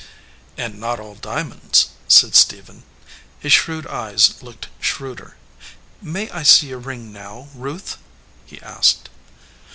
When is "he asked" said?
8.43-9.09